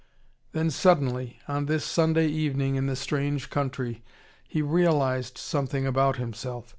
[0.53, 4.01] Then suddenly, on this Sunday evening in the strange country,
[4.47, 6.69] he realised something about himself.